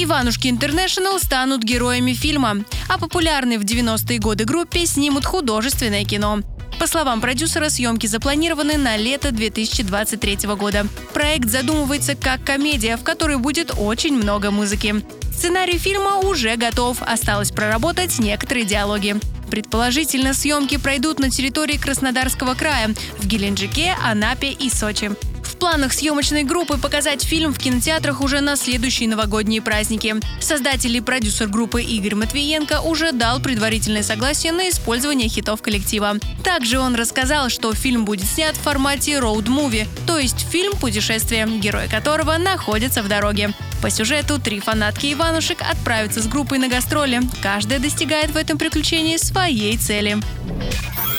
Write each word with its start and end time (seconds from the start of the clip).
Иванушки 0.00 0.46
Интернешнл 0.46 1.18
станут 1.18 1.64
героями 1.64 2.12
фильма, 2.12 2.58
а 2.88 2.98
популярные 2.98 3.58
в 3.58 3.64
90-е 3.64 4.20
годы 4.20 4.44
группе 4.44 4.86
снимут 4.86 5.24
художественное 5.24 6.04
кино. 6.04 6.38
По 6.78 6.86
словам 6.86 7.20
продюсера, 7.20 7.68
съемки 7.68 8.06
запланированы 8.06 8.76
на 8.76 8.96
лето 8.96 9.32
2023 9.32 10.38
года. 10.56 10.86
Проект 11.12 11.48
задумывается 11.48 12.14
как 12.14 12.44
комедия, 12.44 12.96
в 12.96 13.02
которой 13.02 13.38
будет 13.38 13.72
очень 13.76 14.14
много 14.14 14.52
музыки. 14.52 15.02
Сценарий 15.32 15.78
фильма 15.78 16.18
уже 16.18 16.54
готов, 16.54 17.02
осталось 17.02 17.50
проработать 17.50 18.20
некоторые 18.20 18.64
диалоги. 18.64 19.16
Предположительно, 19.50 20.32
съемки 20.32 20.76
пройдут 20.76 21.18
на 21.18 21.28
территории 21.28 21.76
Краснодарского 21.76 22.54
края, 22.54 22.94
в 23.18 23.26
Геленджике, 23.26 23.96
Анапе 24.04 24.52
и 24.52 24.70
Сочи. 24.70 25.10
Планах 25.58 25.92
съемочной 25.92 26.44
группы 26.44 26.78
показать 26.78 27.24
фильм 27.24 27.52
в 27.52 27.58
кинотеатрах 27.58 28.20
уже 28.20 28.40
на 28.40 28.56
следующие 28.56 29.08
новогодние 29.08 29.60
праздники. 29.60 30.16
Создатель 30.40 30.96
и 30.96 31.00
продюсер 31.00 31.48
группы 31.48 31.82
Игорь 31.82 32.14
Матвиенко 32.14 32.80
уже 32.80 33.12
дал 33.12 33.40
предварительное 33.40 34.02
согласие 34.02 34.52
на 34.52 34.68
использование 34.68 35.28
хитов 35.28 35.60
коллектива. 35.60 36.14
Также 36.44 36.78
он 36.78 36.94
рассказал, 36.94 37.48
что 37.48 37.74
фильм 37.74 38.04
будет 38.04 38.26
снят 38.26 38.56
в 38.56 38.60
формате 38.60 39.18
роуд-муви, 39.18 39.86
то 40.06 40.18
есть 40.18 40.46
фильм 40.48 40.74
«Путешествие», 40.74 41.46
герой 41.46 41.88
которого 41.88 42.36
находится 42.38 43.02
в 43.02 43.08
дороге. 43.08 43.52
По 43.82 43.90
сюжету 43.90 44.40
три 44.40 44.60
фанатки 44.60 45.12
Иванушек 45.12 45.58
отправятся 45.60 46.22
с 46.22 46.26
группой 46.26 46.58
на 46.58 46.68
гастроли. 46.68 47.20
Каждая 47.42 47.78
достигает 47.78 48.30
в 48.30 48.36
этом 48.36 48.58
приключении 48.58 49.16
своей 49.16 49.76
цели. 49.76 50.18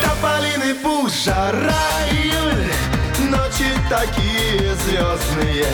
Тополиный 0.02 0.76
пух, 0.76 1.10
жара, 1.26 1.74
такие 3.90 4.76
звездные 4.76 5.66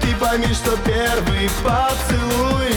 Ты 0.00 0.14
пойми, 0.20 0.46
что 0.54 0.76
первый 0.84 1.50
поцелуй 1.62 2.72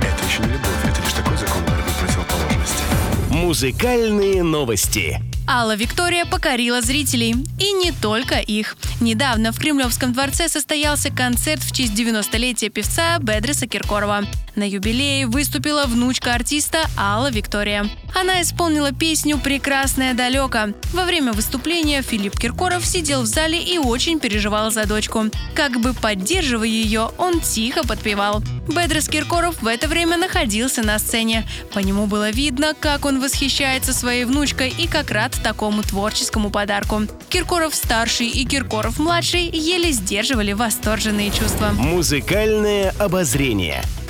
Это 0.00 0.26
еще 0.26 0.42
не 0.42 0.48
любовь, 0.48 0.84
это 0.84 1.00
лишь 1.00 1.12
такой 1.12 1.36
закон 1.36 1.62
борьбы 1.62 1.90
противоположности. 2.00 2.82
Музыкальные 3.30 4.42
новости. 4.42 5.20
Алла 5.48 5.76
Виктория 5.76 6.24
покорила 6.24 6.80
зрителей. 6.80 7.34
И 7.60 7.72
не 7.72 7.92
только 7.92 8.36
их. 8.36 8.76
Недавно 9.00 9.52
в 9.52 9.58
Кремлевском 9.58 10.12
дворце 10.12 10.48
состоялся 10.48 11.10
концерт 11.10 11.62
в 11.62 11.72
честь 11.72 11.92
90-летия 11.92 12.70
певца 12.70 13.18
Бедреса 13.18 13.66
Киркорова. 13.66 14.24
На 14.56 14.68
юбилее 14.68 15.26
выступила 15.26 15.84
внучка 15.86 16.32
артиста 16.32 16.86
Алла 16.96 17.28
Виктория. 17.28 17.88
Она 18.14 18.40
исполнила 18.40 18.92
песню 18.92 19.36
«Прекрасная 19.36 20.14
далека». 20.14 20.68
Во 20.92 21.04
время 21.04 21.32
выступления 21.32 22.02
Филипп 22.02 22.38
Киркоров 22.38 22.86
сидел 22.86 23.22
в 23.22 23.26
зале 23.26 23.60
и 23.60 23.78
очень 23.78 24.20
переживал 24.20 24.70
за 24.70 24.86
дочку. 24.86 25.24
Как 25.56 25.80
бы 25.80 25.92
поддерживая 25.92 26.68
ее, 26.68 27.10
он 27.18 27.40
тихо 27.40 27.84
подпевал. 27.84 28.44
Бедрес 28.68 29.08
Киркоров 29.08 29.60
в 29.60 29.66
это 29.66 29.88
время 29.88 30.16
находился 30.16 30.82
на 30.82 31.00
сцене. 31.00 31.44
По 31.72 31.80
нему 31.80 32.06
было 32.06 32.30
видно, 32.30 32.74
как 32.78 33.06
он 33.06 33.20
восхищается 33.20 33.92
своей 33.92 34.24
внучкой 34.24 34.70
и 34.70 34.86
как 34.86 35.10
рад 35.10 35.32
такому 35.42 35.82
творческому 35.82 36.50
подарку. 36.50 37.02
Киркоров-старший 37.28 38.28
и 38.28 38.44
Киркоров-младший 38.44 39.50
еле 39.50 39.90
сдерживали 39.90 40.52
восторженные 40.52 41.32
чувства. 41.32 41.70
Музыкальное 41.72 42.94
обозрение. 43.00 43.82